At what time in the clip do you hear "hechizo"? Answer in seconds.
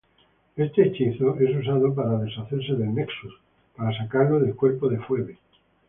0.83-1.37